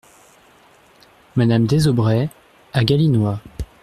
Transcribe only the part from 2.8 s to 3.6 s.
Galinois.